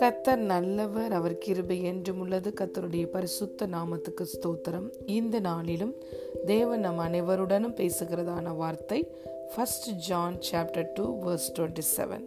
[0.00, 2.52] கத்தர் நல்லவர் அவர் கிருபை என்றும் உள்ளது.
[2.60, 4.90] கத்தருடைய பரிசுத்த நாமத்துக்கு ஸ்தோத்திரம்.
[5.06, 5.94] இந்த நாளிலும்
[6.46, 9.10] தேவன் நம் அனைவருடனும் பேசுகிறதான வார்த்தை
[9.54, 12.24] first John chapter two verse twenty seven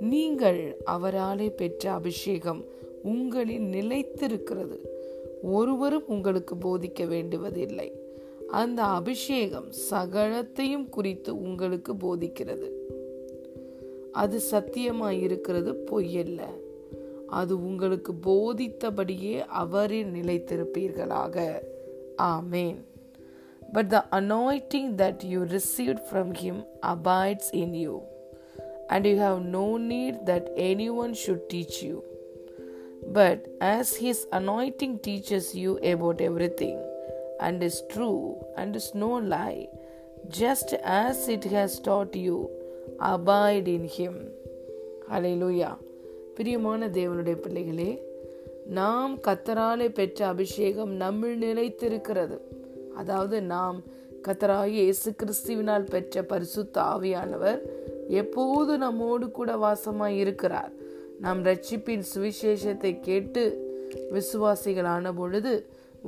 [0.00, 2.64] நீங்கள் அவராலே பெற்ற அபிஷேகம்
[3.02, 4.78] உங்களில் நிலைத்திருக்கிறது.
[5.42, 7.99] ஒருவரும் உங்களுக்கு போதிக்க வேண்டுவதில்லை.
[8.50, 12.70] அந்த அபிஷேகம் சகலத்தையும் குறித்து உங்களுக்கு போதிக்கிறது.
[14.12, 16.40] அது சத்தியமாய் இருக்கிறது பொய்யல்ல
[17.26, 21.62] அது உங்களுக்கு போதித்தபடியே அவரில் நிலைத்திருப்பீர்களாக.
[22.22, 22.76] ஆமேன்.
[23.72, 28.08] But the anointing that you receive from him abides in you
[28.86, 32.02] and you have no need that anyone should teach you.
[33.14, 36.89] But as His anointing teaches you about everything,
[37.40, 38.20] and is true,
[38.56, 39.66] and is no lie,
[40.30, 42.38] just as it has taught you,
[43.02, 44.16] abide in Him.
[45.08, 45.72] Hallelujah.
[46.36, 47.90] பிரியமான தேவனுடைய பிள்ளைகளே
[48.74, 52.36] நாம் கத்தராலே பெற்ற அபிஷேகம் நம்மில் நிலைத்திருக்கிறது
[52.96, 53.78] அதாவது நாம்
[54.28, 57.60] கத்தராக இயேசு கிறிஸ்துவினால் பெற்ற பரிசுத்த ஆவியானவர்
[58.20, 60.72] எப்போது நம்மோடு கூட வாசமாய் இருக்கிறார்
[61.20, 63.42] நாம் ரட்சிப்பின் சுவிசேஷத்தை கேட்டு
[64.12, 65.52] விசுவாசிகளான பொழுது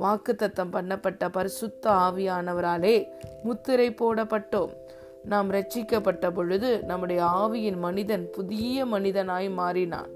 [0.01, 3.07] வாக்குத்தத்தம் பண்ணப்பட்ட பரிசுத்த ஆவியானவராலே
[3.43, 4.69] முத்திரை போடப்பட்டோம்.
[5.23, 10.09] நாம் ரட்சிக்கப்பட்ட பொழுது நம்முடைய ஆவியின் மனிதன் புதிய மனிதனாய் மாறினான்.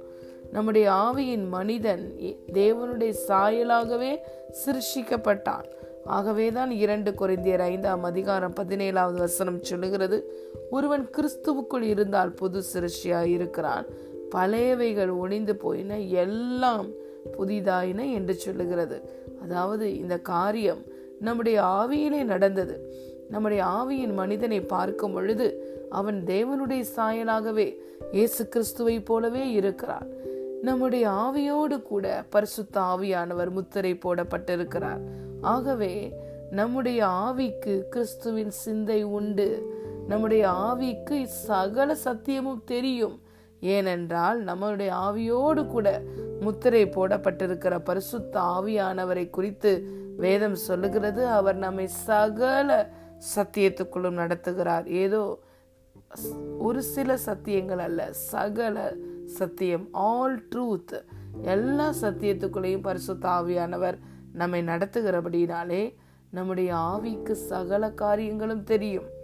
[0.51, 2.15] நம்முடைய ஆவியின் மனிதன்
[2.53, 4.17] தேவனுடைய சாயலாகவே
[4.65, 5.63] சிருஷிக்கப்பட்டான்
[6.05, 10.17] ஆகவேதான் இரண்டு குறைந்தியர் ஐந்தாம் அதிகாரம் பதினேழாவது வசனம் சொல்லுகிறது
[10.69, 13.85] ஒருவன் கிறிஸ்துவுக்குள் இருந்தால் புது சிருஷ்டியா இருக்கிறான்.
[14.35, 16.87] பழையவைகள் ஒளிந்து போயின எல்லாம்
[17.37, 19.25] புதிதாயின என்று சொல்லுகிறது.
[19.41, 20.81] அதாவது இந்த காரியம்
[21.19, 22.95] நம்முடைய ஆவியிலே நடந்தது.
[23.29, 27.75] நம்முடைய ஆவியின் மனிதனை பார்க்கும் பொழுது அவன் தேவனுடைய சாயலாகவே
[28.11, 30.07] இயேசு கிறிஸ்துவை போலவே இருக்கிறான்
[30.61, 35.01] நம்முடைய ஆவியோடு கூட பரிசுத்த ஆவியானவர் முத்திரை போடப்பட்டிருக்கிறார்.
[35.41, 36.13] ஆகவே
[36.51, 39.75] நம்முடைய ஆவிக்கு கிறிஸ்துவின் சிந்தை உண்டு.
[40.07, 43.19] நம்முடைய ஆவிக்கு சகல சத்தியமும் தெரியும்.
[43.59, 46.01] ஏனென்றால் நம்மளுடைய ஆவியோடு கூட
[46.39, 49.87] முத்திரை போடப்பட்டிருக்கிற பரிசுத்த ஆவியானவரை குறித்து
[50.17, 51.27] வேதம் சொல்லுகிறது.
[51.27, 52.91] அவர் நம்மை சகல
[53.35, 54.85] சத்தியத்துக்குள்ளும் நடத்துகிறார்.
[54.85, 55.39] ஏதோ
[56.57, 58.95] ஒரு சில சத்தியங்கள் அல்ல சகல
[59.25, 61.03] சத்தியம் ஆல் ட்ரூத்
[61.41, 63.97] எல்லா சத்தியத்துக்குள்ளேயும் பரிசுத்த ஆவியானவர்
[64.33, 65.95] நம்மை நடத்துகிறபடினாலே
[66.29, 69.15] நம்முடைய ஆவிக்கு சகல காரியங்களும் தெரியும்.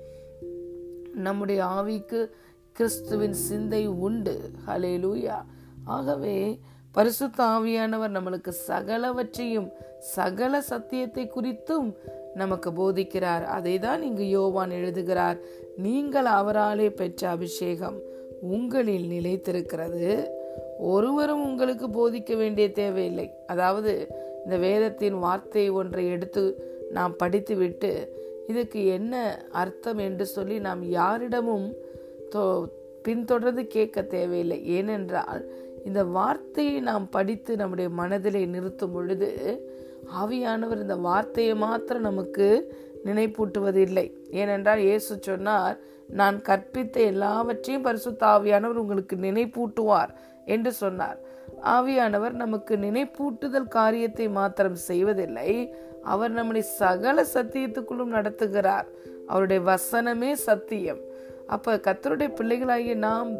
[1.14, 2.30] நம்முடைய ஆவிக்கு
[2.72, 4.52] கிறிஸ்துவின் சிந்தை உண்டு.
[4.68, 5.46] ஹலே லூயா
[5.84, 6.60] ஆகவே
[6.96, 9.70] பரிசுத்த ஆவியானவர் நம்மளுக்கு சகலவற்றையும்
[10.16, 11.88] சகல சத்தியத்தை குறித்தும்
[12.34, 13.44] நமக்கு போதிக்கிறார்.
[13.58, 15.38] அதை தான் இங்கு யோவான் எழுதுகிறார்.
[15.86, 17.98] நீங்கள் அவராலே பெற்ற அபிஷேகம்
[18.56, 20.12] உங்களில் நிலைத்திருக்கிறது.
[20.94, 23.28] ஒருவரும் உங்களுக்கு போதிக்க வேண்டிய தேவையில்லை.
[23.48, 23.94] அதாவது
[24.44, 26.44] இந்த வேதத்தின் வார்த்தை ஒன்றை எடுத்து
[26.92, 27.92] நாம் படித்துவிட்டு
[28.48, 29.14] இதுக்கு என்ன
[29.62, 30.00] அர்த்தம்?
[30.08, 31.68] என்று சொல்லி நாம் யாரிடமும்
[33.06, 34.60] பின்தொடர்ந்து கேட்க தேவையில்லை.
[34.78, 35.42] ஏனென்றால்
[35.84, 39.30] இந்த வார்த்தையை நாம் படித்து நம்முடைய மனதிலே நிறுத்தும் பொழுது
[40.22, 42.48] ஆவியானவர் இந்த வார்த்தையை மாத்திரம் நமக்கு
[43.06, 44.12] நினைப்பூட்டுவதில்லை.
[44.30, 45.78] ஏனென்றால் இயேசு சொன்னார்
[46.08, 50.12] நான் கற்பித்த எல்லாவற்றையும் பரிசுத்த ஆவியானவர் உங்களுக்கு நினைப்பூட்டுவார்
[50.46, 51.20] என்று சொன்னார்.
[51.64, 55.74] ஆவியானவர் நமக்கு நினைப்பூட்டுதல் காரியத்தை மாத்திரம் செய்வதில்லை.
[56.04, 58.88] அவர் நம்முடைய சகல சத்தியத்துக்குள்ளும் நடத்துகிறார்.
[59.28, 61.02] அவருடைய வசனமே சத்தியம்.
[61.48, 63.32] அப்ப கத்தருடைய பிள்ளைகளாகிய நாம்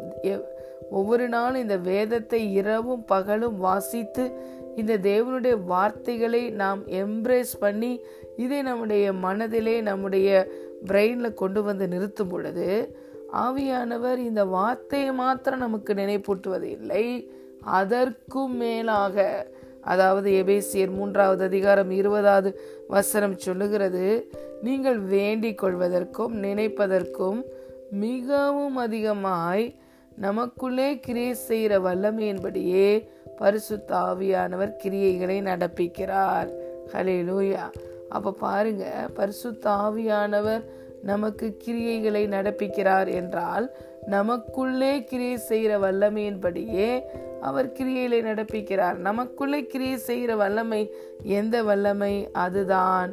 [0.90, 4.32] ஒவ்வொரு நாளும் இந்த வேதத்தை இரவும் பகலும் வாசித்து
[4.76, 8.00] இந்த தேவனுடைய வார்த்தைகளை நாம் எம்ப்ரேஸ் பண்ணி
[8.36, 10.48] இதை நம்முடைய மனதிலே நம்முடைய
[10.86, 12.98] பிரெயினில் கொண்டு வந்து நிறுத்தும் பொழுது
[13.32, 17.28] ஆவியானவர் இந்த வார்த்தையை மாத்திரம் நமக்கு நினைப்பூட்டுவது இல்லை.
[17.60, 19.46] அதற்கும் மேலாக
[19.80, 24.30] அதாவது எபேசியர் மூன்றாவது அதிகாரம் இருபதாவது வசனம் சொல்லுகிறது
[24.62, 27.42] நீங்கள் வேண்டிக் கொள்வதற்கும் நினைப்பதற்கும்
[27.90, 29.74] மிகவும் அதிகமாய்
[30.16, 36.48] நமக்குள்ளே கிரியை செய்கிற வல்லமையின்படியே பரிசுத்த ஆவியானவர் கிரியைகளை நடப்பிக்கிறார்.
[36.92, 37.72] ஹலே லூயா
[38.08, 40.62] அப்போ பாருங்க பரிசுத்த ஆவியானவர்
[41.02, 43.70] நமக்கு கிரியைகளை நடப்பிக்கிறார் என்றால்
[44.06, 47.00] நமக்குள்ளே கிரியை செய்கிற வல்லமையின்படியே
[47.40, 48.96] அவர் கிரியைகளை நடப்பிக்கிறார்.
[48.96, 52.30] நமக்குள்ளே கிரியை செய்கிற வல்லமை எந்த வல்லமை?
[52.32, 53.12] அதுதான்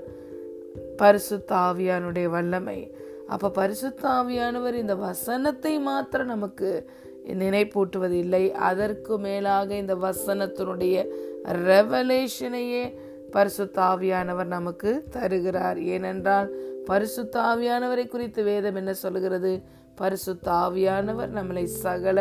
[0.97, 2.95] பரிசுத்த ஆவியானுடைய வல்லமை.
[3.33, 6.69] அப்ப பரிசுத்தாவியானவர் இந்த வசனத்தை மாத்திரம் நமக்கு
[7.41, 8.43] நினைப்பூட்டுவதில்லை.
[8.51, 10.95] அதற்கு மேலாக இந்த வசனத்தினுடைய
[11.69, 12.83] ரெவலேஷனையே
[13.35, 15.79] பரிசுத்தாவியானவர் நமக்கு தருகிறார்.
[15.93, 16.49] ஏனென்றால்
[16.89, 19.53] பரிசுத்தாவியானவரை குறித்து வேதம் என்ன சொல்கிறது
[20.01, 22.17] பரிசுத்தாவியானவர் நம்மளை சகல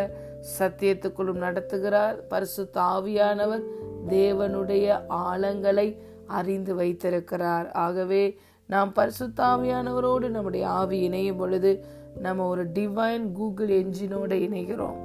[0.59, 2.17] சத்தியத்துக்குள்ளும் நடத்துகிறார்.
[2.31, 3.65] பரிசுத்தாவியானவர்
[4.09, 4.87] தேவனுடைய
[5.25, 5.89] ஆழங்களை
[6.27, 7.69] அறிந்து வைத்திருக்கிறார்.
[7.87, 8.23] ஆகவே
[8.70, 11.70] நாம் பரிசுத்தாவியானவரோடு நம்முடைய ஆவி இணையும் பொழுது
[12.19, 14.99] நம்ம ஒரு டிவைன் கூகுள் என்ஜினோடு இணைகிறோம்.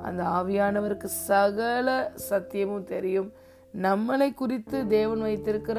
[0.00, 1.88] அந்த ஆவியானவருக்கு சகல
[2.30, 3.32] சத்தியமும் தெரியும்.
[3.82, 5.78] நம்மளை குறித்து தேவன் வைத்திருக்கிற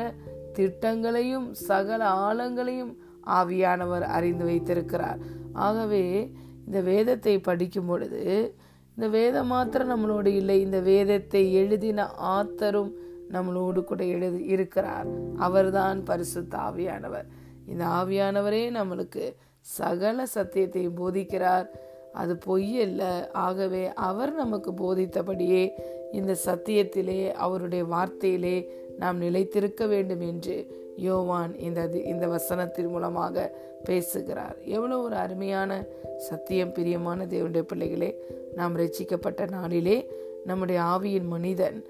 [0.54, 2.94] திட்டங்களையும் சகல ஆழங்களையும்
[3.40, 5.20] ஆவியானவர் அறிந்து வைத்திருக்கிறார்.
[5.54, 6.32] ஆகவே
[6.66, 8.24] இந்த வேதத்தை படிக்கும் பொழுது
[8.96, 12.06] இந்த வேதம் மாத்திரம் நம்மளோடு இல்லை இந்த வேதத்தை எழுதின
[12.36, 12.92] ஆத்தரும்
[13.34, 15.08] நம்மளோடு கூட எழுது இருக்கிறார்.
[15.38, 17.28] அவர்தான் பரிசுத்த ஆவியானவர்.
[17.68, 21.68] இந்த ஆவியானவரே நம்மளுக்கு சகல சத்தியத்தை போதிக்கிறார்.
[22.14, 25.70] அது பொய்யல்ல ஆகவே அவர் நமக்கு போதித்தபடியே
[26.12, 30.56] இந்த சத்தியத்திலே அவருடைய வார்த்தையிலே நாம் நிலைத்திருக்க வேண்டும் என்று
[30.98, 34.58] யோவான் இந்த இந்த வசனத்தின் மூலமாக பேசுகிறார்.
[34.66, 35.86] எவ்வளோ ஒரு அருமையான
[36.18, 38.10] சத்தியம் பிரியமான தேவனுடைய பிள்ளைகளே
[38.56, 39.98] நாம் ரசிக்கப்பட்ட நாளிலே
[40.46, 41.86] நம்முடைய ஆவியின் மனிதன்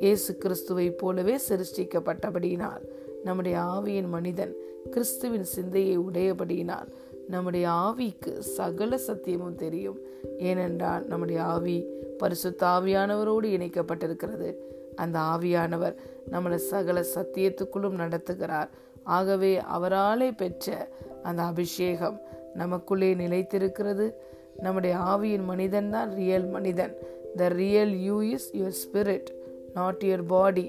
[0.00, 2.80] இயேசு கிறிஸ்துவைப் போலவே சிருஷ்டிக்கப்பட்டபடியினால்
[3.24, 4.54] நம்முடைய ஆவியின் மனிதன்
[4.90, 6.88] கிறிஸ்துவின் சிந்தையை உடையபடியினால்
[7.28, 9.98] நம்முடைய ஆவிக்கு சகல சத்தியமும் தெரியும்.
[10.38, 11.86] ஏனென்றால் நம்முடைய ஆவி
[12.18, 14.56] பரிசுத்த ஆவியானவரோடு இணைக்கப்பட்டிருக்கிறது.
[14.94, 15.94] அந்த ஆவியானவர்
[16.30, 18.68] நம்மளை சகல சத்தியத்துக்குள்ளும் நடத்துகிறார்.
[19.02, 20.88] ஆகவே அவராலே பெற்ற
[21.22, 22.20] அந்த அபிஷேகம்
[22.54, 24.14] நமக்குள்ளே நிலைத்திருக்கிறது.
[24.58, 26.96] நம்முடைய ஆவியின் மனிதன் தான் ரியல் மனிதன்.
[27.36, 29.26] The real you is your spirit
[29.74, 30.66] not your body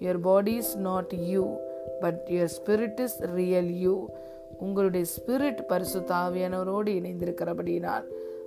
[0.00, 1.44] your body is not you
[2.00, 3.94] but your spirit is real you
[4.58, 8.06] உங்களுடைய ஸ்பிரிட் பரிசுத்த ஆவியானவரோடு இணைந்திருக்கிறபடினால்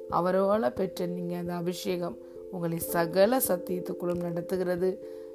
[0.10, 2.18] அவரோட பெற்ற நீங்கள் அந்த அபிஷேகம்
[2.52, 4.90] உங்களை சகல சத்தியத்துக்குள்ளும் நடத்துகிறது.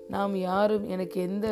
[0.08, 1.46] நாம் யாரும் எனக்கு எந்த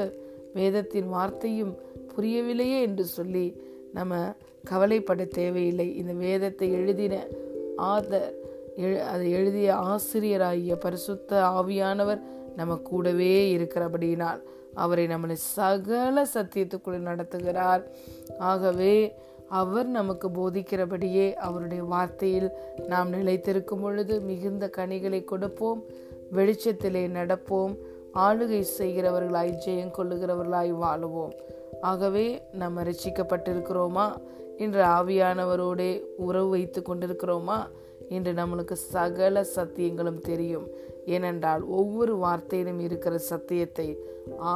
[0.55, 1.73] வேதத்தின் வார்த்தையும்
[2.13, 3.47] புரியவில்லையே என்று சொல்லி
[3.93, 4.35] நம்ம
[4.65, 5.97] கவலைப்பட தேவையில்லை.
[5.97, 7.15] இந்த வேதத்தை எழுதின
[7.79, 8.31] ஆதர்
[9.13, 12.23] அதை எழுதிய ஆசிரியராகிய பரிசுத்த ஆவியானவர்
[12.57, 14.41] நம்ம கூடவே இருக்கிறபடியினால்
[14.75, 17.83] அவரை நம்மளை சகல சத்தியத்துக்குள் நடத்துகிறார்.
[18.39, 19.15] ஆகவே
[19.49, 22.51] அவர் நமக்கு போதிக்கிறபடியே அவருடைய வார்த்தையில்
[22.87, 25.85] நாம் நிலைத்திருக்கும் பொழுது மிகுந்த கனிகளை கொடுப்போம்.
[26.33, 27.77] வெளிச்சத்திலே நடப்போம்.
[28.15, 31.33] ஆளுகை செய்கிறவர்களாய் ஜெயம் கொள்ளுகிறவர்களாய் வாழுவோம்.
[31.81, 34.07] ஆகவே நம்ம ரசிக்கப்பட்டிருக்கிறோமா
[34.57, 37.59] இன்று ஆவியானவரோடே உறவு வைத்து கொண்டிருக்கிறோமா?
[38.09, 40.69] இன்று நம்மளுக்கு சகல சத்தியங்களும் தெரியும்.
[41.15, 43.89] ஏனென்றால் ஒவ்வொரு வார்த்தையிலும் இருக்கிற சத்தியத்தை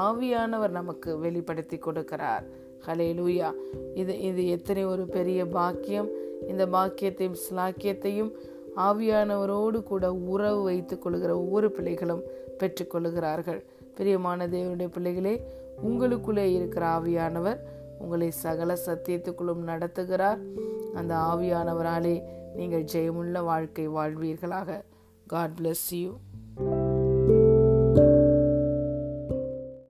[0.04, 2.44] ஆவியானவர் நமக்கு வெளிப்படுத்தி கொடுக்கிறார்.
[2.86, 3.50] ஹலே லூயா
[3.94, 6.08] இது இது எத்தனை ஒரு பெரிய பாக்கியம்.
[6.48, 8.30] இந்த பாக்கியத்தையும் ஸ்லாக்கியத்தையும்
[8.76, 12.22] ஆவியானவரோடு கூட உறவு வைத்துக் கொள்கிற ஒவ்வொரு பிள்ளைகளும்
[12.58, 13.60] பெற்றுக்கொள்கிறார்கள்
[13.96, 15.34] பிரியமான தேவனுடைய பிள்ளைகளே
[15.88, 17.60] உங்களுக்குள்ளே இருக்கிற ஆவியானவர்
[17.98, 20.40] உங்களை சகல சத்தியத்துக்குள்ளும் நடத்துகிறார்.
[20.94, 22.16] அந்த ஆவியானவராலே
[22.54, 24.80] நீங்கள் ஜெயமுள்ள வாழ்க்கை வாழ்வீர்களாக.
[25.26, 26.10] God bless you